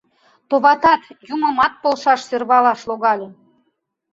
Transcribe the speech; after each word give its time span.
Товатат!— 0.49 1.01
юмымат 1.33 1.73
полшаш 1.81 2.21
сӧрвалаш 2.29 2.81
логале. 2.89 3.27